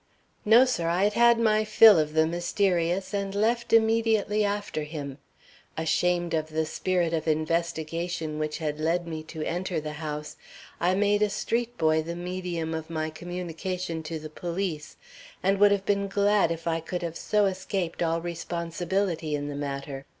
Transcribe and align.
"No, 0.45 0.65
sir, 0.65 0.87
I 0.87 1.03
had 1.03 1.13
had 1.13 1.39
my 1.39 1.63
fill 1.63 1.99
of 1.99 2.13
the 2.13 2.25
mysterious, 2.25 3.13
and 3.13 3.35
left 3.35 3.71
immediately 3.71 4.43
after 4.43 4.81
him. 4.81 5.19
Ashamed 5.77 6.33
of 6.33 6.47
the 6.49 6.65
spirit 6.65 7.13
of 7.13 7.27
investigation 7.27 8.39
which 8.39 8.57
had 8.57 8.79
led 8.79 9.07
me 9.07 9.21
to 9.25 9.43
enter 9.43 9.79
the 9.79 9.93
house, 10.01 10.37
I 10.79 10.95
made 10.95 11.21
a 11.21 11.29
street 11.29 11.77
boy 11.77 12.01
the 12.01 12.15
medium 12.15 12.73
of 12.73 12.89
my 12.89 13.11
communication 13.11 14.01
to 14.01 14.17
the 14.17 14.27
police, 14.31 14.97
and 15.43 15.59
would 15.59 15.71
have 15.71 15.85
been 15.85 16.07
glad 16.07 16.49
if 16.49 16.65
I 16.65 16.79
could 16.79 17.03
have 17.03 17.15
so 17.15 17.45
escaped 17.45 18.01
all 18.01 18.21
responsibility 18.21 19.35
in 19.35 19.49
the 19.49 19.55
matter. 19.55 20.07